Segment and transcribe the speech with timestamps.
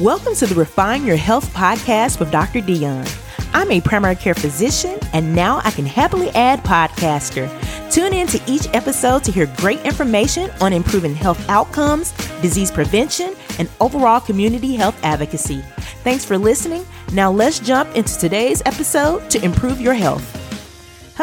[0.00, 2.60] Welcome to the Refine Your Health podcast with Dr.
[2.60, 3.06] Dion.
[3.52, 7.48] I'm a primary care physician, and now I can happily add podcaster.
[7.92, 12.10] Tune in to each episode to hear great information on improving health outcomes,
[12.42, 15.62] disease prevention, and overall community health advocacy.
[16.02, 16.84] Thanks for listening.
[17.12, 20.43] Now let's jump into today's episode to improve your health.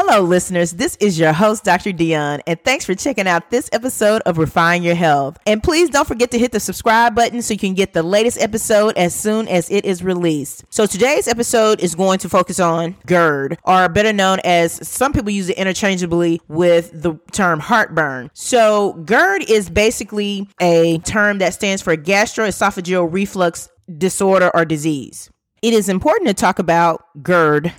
[0.03, 0.71] Hello, listeners.
[0.71, 1.91] This is your host, Dr.
[1.91, 5.37] Dion, and thanks for checking out this episode of Refine Your Health.
[5.45, 8.41] And please don't forget to hit the subscribe button so you can get the latest
[8.41, 10.65] episode as soon as it is released.
[10.71, 15.29] So today's episode is going to focus on GERD, or better known as some people
[15.29, 18.31] use it interchangeably with the term heartburn.
[18.33, 25.29] So GERD is basically a term that stands for gastroesophageal reflux disorder or disease.
[25.61, 27.71] It is important to talk about GERD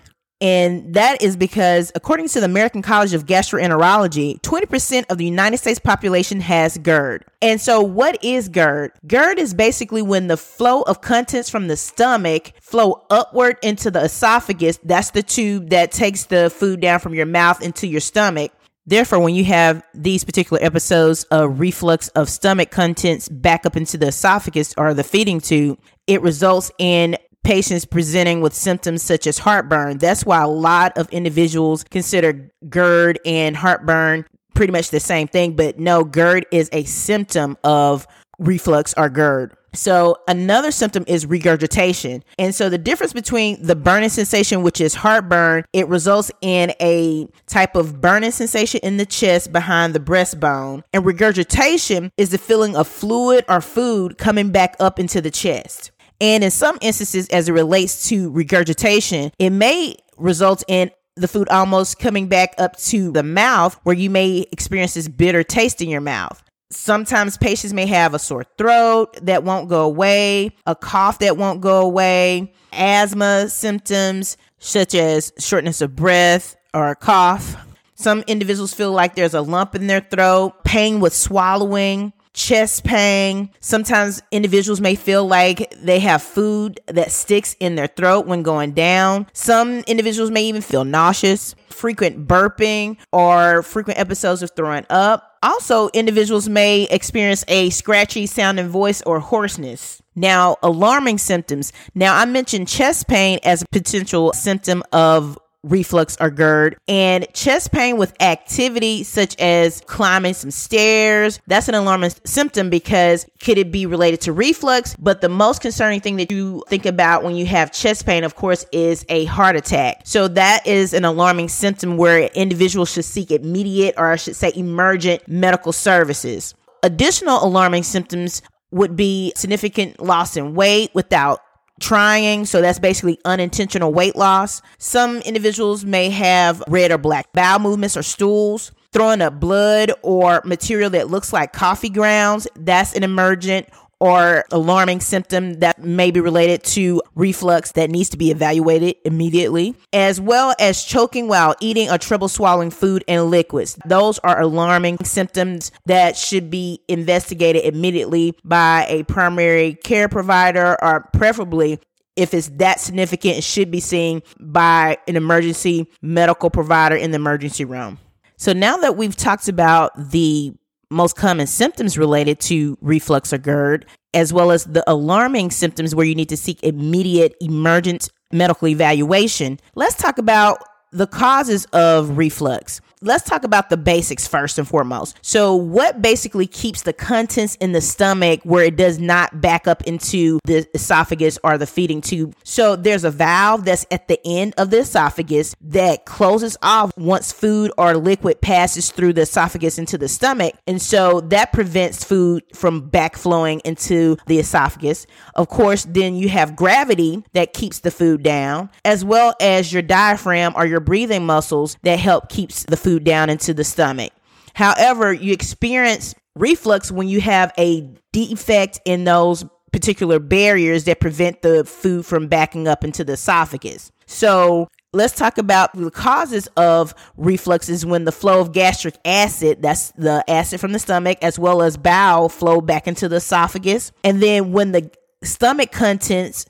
[0.43, 5.59] and that is because, according to the American College of Gastroenterology, 20% of the United
[5.59, 7.25] States population has GERD.
[7.41, 8.91] And so, what is GERD?
[9.07, 14.03] GERD is basically when the flow of contents from the stomach flow upward into the
[14.03, 14.81] esophagus.
[14.83, 18.51] That's the tube that takes the food down from your mouth into your stomach.
[18.85, 23.97] Therefore, when you have these particular episodes of reflux of stomach contents back up into
[23.97, 25.79] the esophagus or the feeding tube,
[26.09, 29.99] it results in patients presenting with symptoms such as heartburn.
[29.99, 35.57] That's why a lot of individuals consider GERD and heartburn pretty much the same thing,
[35.57, 38.07] but no, GERD is a symptom of
[38.39, 39.57] reflux or GERD.
[39.75, 42.23] So another symptom is regurgitation.
[42.39, 47.27] And so the difference between the burning sensation, which is heartburn, it results in a
[47.47, 50.83] type of burning sensation in the chest behind the breastbone.
[50.93, 55.91] And regurgitation is the feeling of fluid or food coming back up into the chest.
[56.23, 61.49] And in some instances, as it relates to regurgitation, it may result in the food
[61.49, 65.89] almost coming back up to the mouth where you may experience this bitter taste in
[65.89, 66.41] your mouth.
[66.71, 71.61] Sometimes patients may have a sore throat that won't go away, a cough that won't
[71.61, 77.57] go away, asthma symptoms such as shortness of breath or a cough.
[77.97, 83.51] Some individuals feel like there's a lump in their throat, pain with swallowing, chest pain.
[83.61, 88.73] Sometimes individuals may feel like they have food that sticks in their throat when going
[88.73, 89.27] down.
[89.33, 95.39] Some individuals may even feel nauseous, frequent burping, or frequent episodes of throwing up.
[95.43, 100.01] Also, individuals may experience a scratchy sounding voice or hoarseness.
[100.15, 101.73] Now, alarming symptoms.
[101.95, 107.73] Now, I mentioned chest pain as a potential symptom of reflux or GERD, and chest
[107.73, 111.41] pain with activity such as climbing some stairs.
[111.47, 114.97] That's an alarming symptom because could it be related to reflux?
[114.99, 118.35] But the most concerning thing that you think about when you have chest pain, of
[118.35, 120.03] course, is a heart attack.
[120.05, 124.53] So that is an alarming symptom where individuals should seek immediate or I should say
[124.55, 126.55] emergent medical services.
[126.83, 128.43] Additional alarming symptoms
[128.73, 131.41] would be significant loss in weight without
[131.83, 132.47] trying.
[132.47, 134.63] So that's basically unintentional weight loss.
[134.79, 138.73] Some individuals may have red or black bowel movements or stools.
[138.93, 143.69] Throwing up blood or material that looks like coffee grounds, that's an emergent
[144.03, 149.77] or alarming symptom that may be related to reflux that needs to be evaluated immediately,
[149.93, 153.79] as well as choking while eating or trouble swallowing food and liquids.
[153.87, 161.09] Those are alarming symptoms that should be investigated immediately by a primary care provider or
[161.13, 161.79] preferably
[162.17, 167.17] if it's that significant, it should be seen by an emergency medical provider in the
[167.17, 167.99] emergency room.
[168.37, 170.53] So now that we've talked about the
[170.93, 176.07] most common symptoms related to reflux or GERD, as well as the alarming symptoms where
[176.07, 180.59] you need to seek immediate emergent medical evaluation, let's talk about
[180.93, 185.19] the causes of reflux let's talk about the basics first and foremost.
[185.23, 189.83] So, what basically keeps the contents in the stomach where it does not back up
[189.85, 192.35] into the esophagus or the feeding tube?
[192.45, 197.33] So, there's a valve that's at the end of the esophagus that closes off once
[197.33, 200.55] food or liquid passes through the esophagus into the stomach.
[200.67, 205.07] And so that prevents food from backflowing into the esophagus.
[205.35, 209.83] Of course, then you have gravity that keeps the food down, as well as your
[209.83, 214.13] diaphragm or your breathing muscles that help keeps the food food down into the stomach.
[214.55, 221.41] However, you experience reflux when you have a defect in those particular barriers that prevent
[221.41, 223.91] the food from backing up into the esophagus.
[224.05, 229.63] So, let's talk about the causes of reflux is when the flow of gastric acid,
[229.63, 233.91] that's the acid from the stomach, as well as bile flow back into the esophagus.
[234.05, 234.91] And then when the
[235.23, 236.45] stomach contents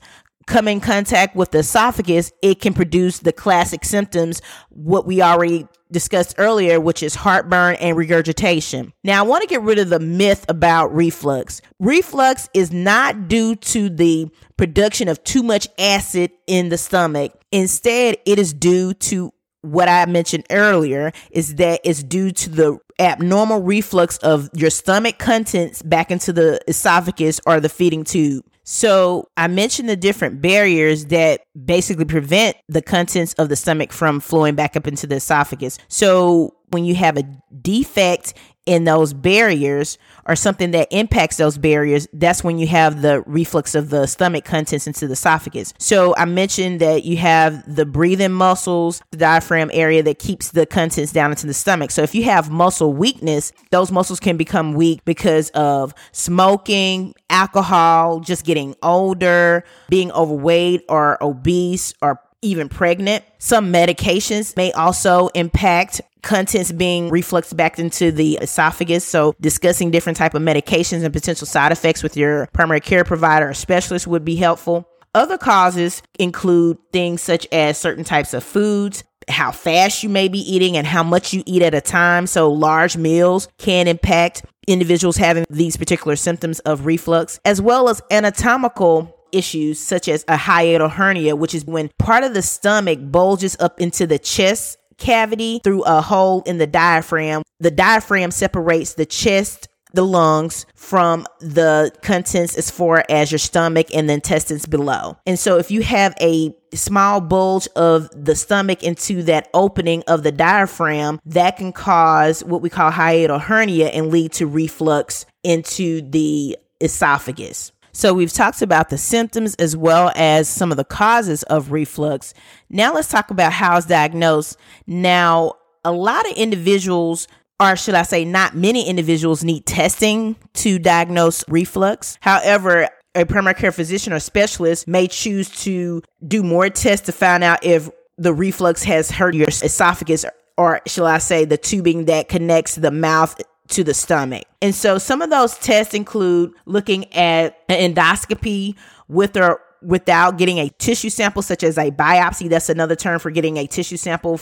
[0.47, 5.67] come in contact with the esophagus, it can produce the classic symptoms, what we already
[5.91, 8.91] discussed earlier, which is heartburn and regurgitation.
[9.03, 11.61] Now, I want to get rid of the myth about reflux.
[11.79, 17.31] Reflux is not due to the production of too much acid in the stomach.
[17.51, 19.31] Instead, it is due to
[19.61, 25.17] what I mentioned earlier is that it's due to the abnormal reflux of your stomach
[25.17, 28.43] contents back into the esophagus or the feeding tube.
[28.63, 34.19] So I mentioned the different barriers that basically prevent the contents of the stomach from
[34.19, 35.77] flowing back up into the esophagus.
[35.89, 37.23] So when you have a
[37.61, 38.33] defect
[38.65, 43.75] in those barriers or something that impacts those barriers, that's when you have the reflux
[43.75, 45.73] of the stomach contents into the esophagus.
[45.77, 50.65] So I mentioned that you have the breathing muscles, the diaphragm area that keeps the
[50.65, 51.91] contents down into the stomach.
[51.91, 58.21] So if you have muscle weakness, those muscles can become weak because of smoking, alcohol,
[58.21, 63.23] just getting older, being overweight or obese or even pregnant.
[63.39, 69.05] Some medications may also impact contents being refluxed back into the esophagus.
[69.05, 73.49] So discussing different type of medications and potential side effects with your primary care provider
[73.49, 74.87] or specialist would be helpful.
[75.15, 80.39] Other causes include things such as certain types of foods, how fast you may be
[80.39, 82.25] eating and how much you eat at a time.
[82.25, 88.01] So large meals can impact individuals having these particular symptoms of reflux, as well as
[88.09, 93.57] anatomical issues such as a hiatal hernia, which is when part of the stomach bulges
[93.59, 97.43] up into the chest cavity through a hole in the diaphragm.
[97.59, 103.87] The diaphragm separates the chest the lungs from the contents as far as your stomach
[103.93, 105.17] and the intestines below.
[105.25, 110.23] And so if you have a small bulge of the stomach into that opening of
[110.23, 116.01] the diaphragm, that can cause what we call hiatal hernia and lead to reflux into
[116.01, 117.71] the esophagus.
[117.93, 122.33] So we've talked about the symptoms as well as some of the causes of reflux.
[122.69, 124.57] Now let's talk about how it's diagnosed.
[124.87, 125.53] Now,
[125.85, 127.27] a lot of individuals
[127.59, 132.17] or should I say, not many individuals need testing to diagnose reflux.
[132.19, 137.43] However, a primary care physician or specialist may choose to do more tests to find
[137.43, 140.25] out if the reflux has hurt your esophagus
[140.57, 143.39] or shall I say the tubing that connects the mouth
[143.73, 144.45] to the stomach.
[144.61, 148.75] And so some of those tests include looking at an endoscopy
[149.07, 152.49] with or without getting a tissue sample, such as a biopsy.
[152.49, 154.39] That's another term for getting a tissue sample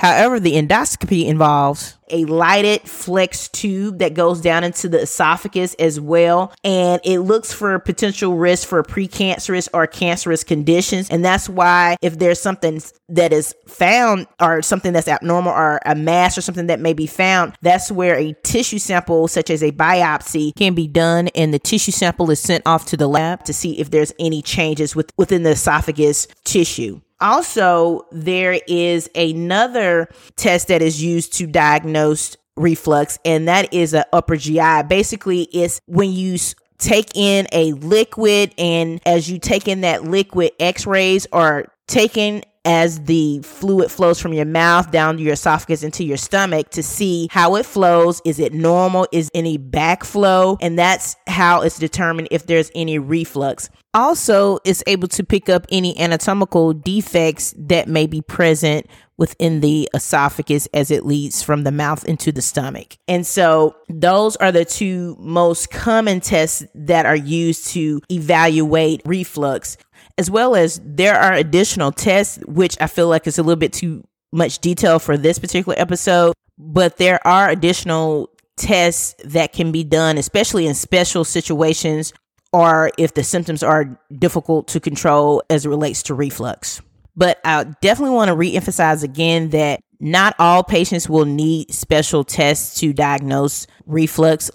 [0.00, 6.00] However, the endoscopy involves a lighted flex tube that goes down into the esophagus as
[6.00, 6.54] well.
[6.64, 11.10] And it looks for potential risk for precancerous or cancerous conditions.
[11.10, 12.80] And that's why if there's something
[13.10, 17.06] that is found or something that's abnormal or a mass or something that may be
[17.06, 21.28] found, that's where a tissue sample such as a biopsy can be done.
[21.34, 24.40] And the tissue sample is sent off to the lab to see if there's any
[24.40, 27.02] changes with, within the esophagus tissue.
[27.20, 34.04] Also, there is another test that is used to diagnose reflux, and that is an
[34.12, 34.84] upper GI.
[34.88, 36.38] Basically, it's when you
[36.78, 42.42] take in a liquid, and as you take in that liquid, x rays are taken
[42.64, 47.28] as the fluid flows from your mouth down your esophagus into your stomach to see
[47.30, 48.20] how it flows.
[48.24, 49.06] Is it normal?
[49.12, 50.58] Is any backflow?
[50.60, 53.70] And that's how it's determined if there's any reflux.
[53.92, 58.86] Also, it's able to pick up any anatomical defects that may be present
[59.16, 62.96] within the esophagus as it leads from the mouth into the stomach.
[63.06, 69.76] And so those are the two most common tests that are used to evaluate reflux
[70.20, 73.72] as well as there are additional tests, which I feel like is a little bit
[73.72, 79.82] too much detail for this particular episode, but there are additional tests that can be
[79.82, 82.12] done, especially in special situations
[82.52, 86.82] or if the symptoms are difficult to control as it relates to reflux.
[87.16, 92.78] But I definitely want to reemphasize again that not all patients will need special tests
[92.80, 94.50] to diagnose reflux.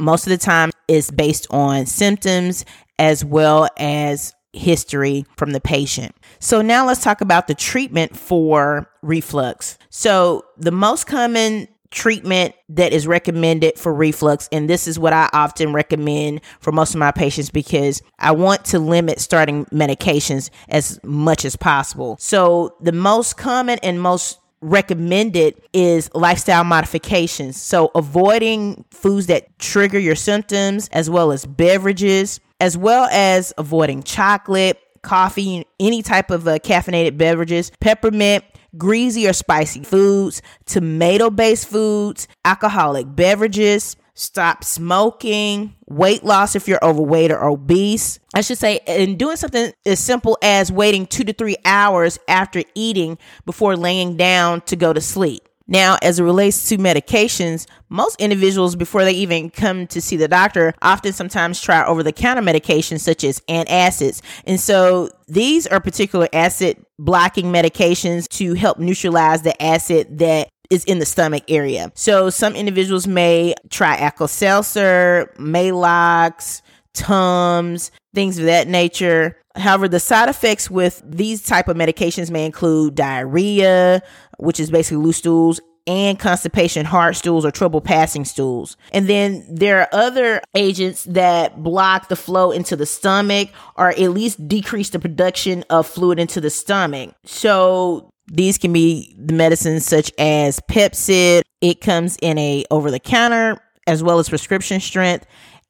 [0.00, 2.64] Most of the time, it's based on symptoms
[2.98, 6.14] as well as history from the patient.
[6.38, 9.78] So now let's talk about the treatment for reflux.
[9.90, 15.30] So the most common treatment that is recommended for reflux and this is what I
[15.32, 20.98] often recommend for most of my patients because I want to limit starting medications as
[21.04, 22.16] much as possible.
[22.18, 27.60] So the most common and most recommended is lifestyle modifications.
[27.60, 34.02] So avoiding foods that trigger your symptoms as well as beverages as well as avoiding
[34.02, 38.42] chocolate, coffee, any type of uh, caffeinated beverages, peppermint,
[38.78, 46.82] greasy or spicy foods, tomato based foods, alcoholic beverages, stop smoking, weight loss if you're
[46.82, 48.18] overweight or obese.
[48.32, 52.62] I should say, and doing something as simple as waiting two to three hours after
[52.74, 55.46] eating before laying down to go to sleep.
[55.66, 60.28] Now, as it relates to medications, most individuals, before they even come to see the
[60.28, 64.20] doctor, often sometimes try over the counter medications such as antacids.
[64.44, 70.84] And so these are particular acid blocking medications to help neutralize the acid that is
[70.84, 71.92] in the stomach area.
[71.94, 76.62] So some individuals may try Alka-Seltzer, Maalox,
[76.94, 79.36] Tums, things of that nature.
[79.56, 84.02] However, the side effects with these type of medications may include diarrhea,
[84.38, 88.76] which is basically loose stools, and constipation, hard stools, or trouble passing stools.
[88.92, 93.98] And then there are other agents that block the flow into the stomach or at
[94.10, 97.14] least decrease the production of fluid into the stomach.
[97.24, 101.42] So these can be the medicines such as Pepcid.
[101.60, 105.26] It comes in a over the counter as well as prescription strength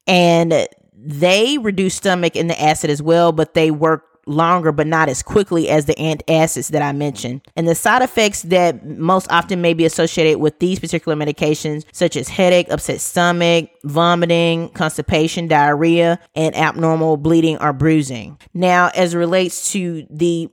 [0.07, 5.09] and they reduce stomach and the acid as well, but they work longer but not
[5.09, 7.43] as quickly as the antacids that I mentioned.
[7.57, 12.17] And the side effects that most often may be associated with these particular medications, such
[12.17, 18.39] as headache, upset stomach, vomiting, constipation, diarrhea, and abnormal bleeding or bruising.
[18.53, 20.49] Now, as it relates to the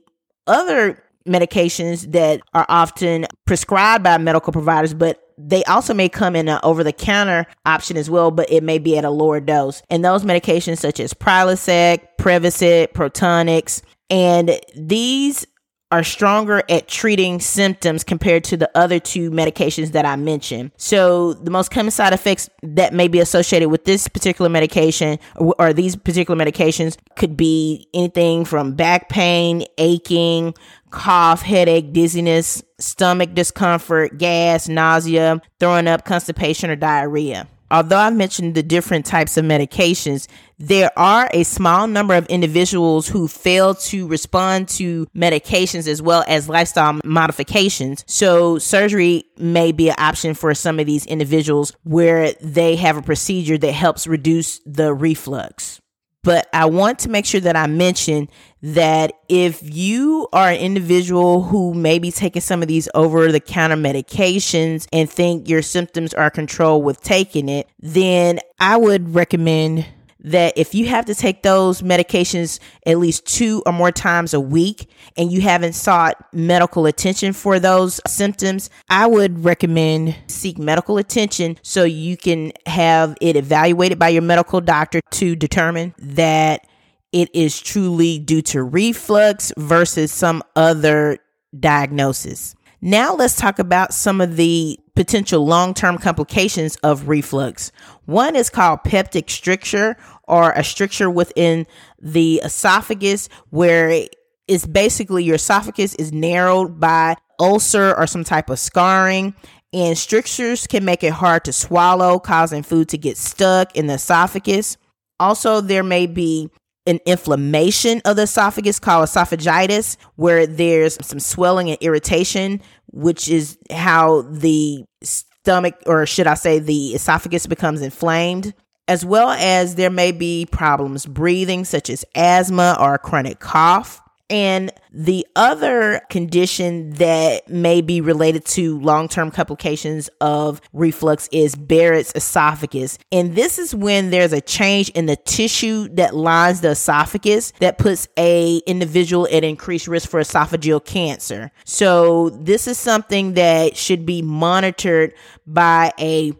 [0.46, 6.48] other medications that are often prescribed by medical providers, but they also may come in
[6.48, 9.82] an over the counter option as well, but it may be at a lower dose.
[9.90, 15.46] And those medications such as Prilosec, Prevacid, Protonix, and these
[15.92, 20.72] are stronger at treating symptoms compared to the other two medications that I mentioned.
[20.78, 25.54] So, the most common side effects that may be associated with this particular medication or,
[25.58, 30.54] or, these particular medications could be anything from back pain, aching,
[30.90, 37.46] cough, headache, dizziness, stomach discomfort, gas, nausea, throwing up, constipation, or diarrhea.
[37.72, 43.08] Although I've mentioned the different types of medications, there are a small number of individuals
[43.08, 48.04] who fail to respond to medications as well as lifestyle modifications.
[48.06, 53.02] So surgery may be an option for some of these individuals where they have a
[53.02, 55.81] procedure that helps reduce the reflux.
[56.24, 58.28] But I want to make sure that I mention
[58.62, 63.40] that if you are an individual who may be taking some of these over the
[63.40, 69.84] counter medications and think your symptoms are controlled with taking it, then I would recommend
[70.22, 74.40] that if you have to take those medications at least two or more times a
[74.40, 80.98] week and you haven't sought medical attention for those symptoms, I would recommend seek medical
[80.98, 86.66] attention so you can have it evaluated by your medical doctor to determine that
[87.12, 91.18] it is truly due to reflux versus some other
[91.58, 92.54] diagnosis.
[92.80, 97.70] Now let's talk about some of the potential long-term complications of reflux.
[98.06, 99.96] One is called peptic stricture
[100.28, 101.66] or a stricture within
[102.00, 104.06] the esophagus where
[104.48, 109.34] it's basically your esophagus is narrowed by ulcer or some type of scarring
[109.72, 113.94] and strictures can make it hard to swallow causing food to get stuck in the
[113.94, 114.76] esophagus.
[115.18, 116.50] Also there may be
[116.86, 123.56] an inflammation of the esophagus called esophagitis, where there's some swelling and irritation, which is
[123.70, 128.52] how the stomach, or should I say, the esophagus becomes inflamed.
[128.92, 134.02] As well as there may be problems breathing, such as asthma or chronic cough.
[134.28, 141.54] And the other condition that may be related to long term complications of reflux is
[141.54, 142.98] Barrett's esophagus.
[143.10, 147.78] And this is when there's a change in the tissue that lines the esophagus that
[147.78, 151.50] puts a individual at increased risk for esophageal cancer.
[151.64, 155.14] So this is something that should be monitored
[155.46, 156.32] by a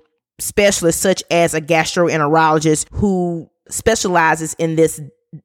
[0.43, 5.01] specialist such as a gastroenterologist who specializes in this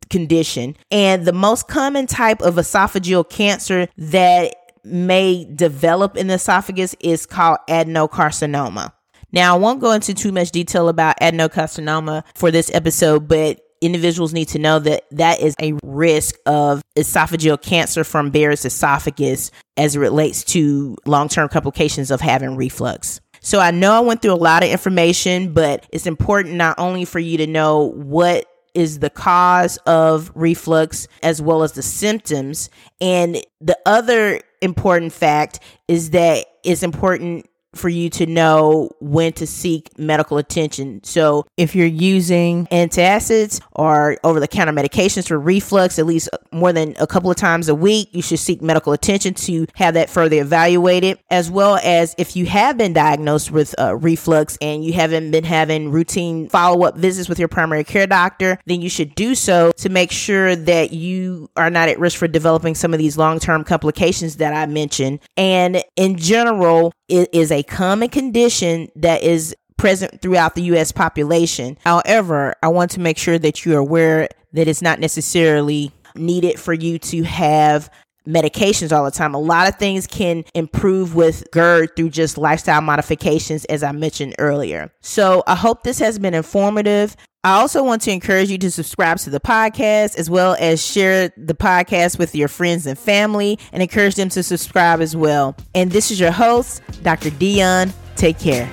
[0.09, 0.75] condition.
[0.91, 7.25] And the most common type of esophageal cancer that may develop in the esophagus is
[7.25, 8.93] called adenocarcinoma.
[9.31, 14.33] Now, I won't go into too much detail about adenocarcinoma for this episode, but individuals
[14.33, 19.95] need to know that that is a risk of esophageal cancer from Barrett's esophagus as
[19.95, 23.19] it relates to long term complications of having reflux.
[23.41, 27.06] So I know I went through a lot of information, but it's important not only
[27.06, 32.70] for you to know what is the cause of reflux as well as the symptoms.
[33.01, 39.47] And the other important fact is that it's important for you to know when to
[39.47, 41.03] seek medical attention.
[41.03, 46.74] So, if you're using antacids or over the counter medications for reflux at least more
[46.74, 50.09] than a couple of times a week, you should seek medical attention to have that
[50.09, 51.19] further evaluated.
[51.29, 55.43] As well as if you have been diagnosed with uh, reflux and you haven't been
[55.43, 59.71] having routine follow up visits with your primary care doctor, then you should do so
[59.77, 63.39] to make sure that you are not at risk for developing some of these long
[63.39, 65.19] term complications that I mentioned.
[65.36, 71.77] And in general, it is a common condition that is present throughout the US population.
[71.83, 76.73] However, I want to make sure that you're aware that it's not necessarily needed for
[76.73, 77.89] you to have
[78.27, 79.33] medications all the time.
[79.33, 84.35] A lot of things can improve with GERD through just lifestyle modifications, as I mentioned
[84.37, 84.91] earlier.
[85.01, 87.15] So I hope this has been informative.
[87.44, 91.32] I also want to encourage you to subscribe to the podcast as well as share
[91.38, 95.56] the podcast with your friends and family and encourage them to subscribe as well.
[95.74, 97.29] And this is your host, Dr.
[97.29, 97.94] Dion.
[98.15, 98.70] Take care.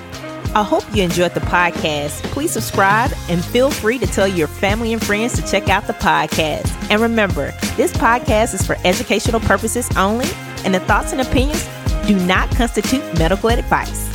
[0.55, 2.23] I hope you enjoyed the podcast.
[2.31, 5.93] Please subscribe and feel free to tell your family and friends to check out the
[5.93, 6.67] podcast.
[6.89, 10.27] And remember, this podcast is for educational purposes only,
[10.63, 11.67] and the thoughts and opinions
[12.07, 14.14] do not constitute medical advice.